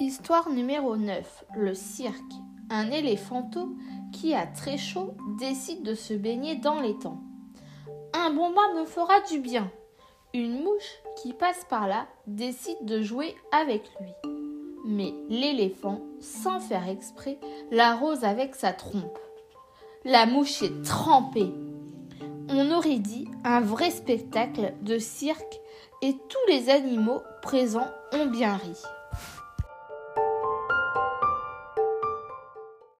[0.00, 1.44] Histoire numéro 9.
[1.56, 2.32] Le cirque.
[2.70, 3.76] Un éléphanteau
[4.14, 7.20] qui a très chaud décide de se baigner dans l'étang.
[8.14, 9.70] Un bon bain me fera du bien.
[10.32, 14.30] Une mouche qui passe par là décide de jouer avec lui.
[14.86, 17.38] Mais l'éléphant, sans faire exprès,
[17.70, 19.18] l'arrose avec sa trompe.
[20.06, 21.52] La mouche est trempée.
[22.48, 25.60] On aurait dit un vrai spectacle de cirque
[26.00, 28.78] et tous les animaux présents ont bien ri.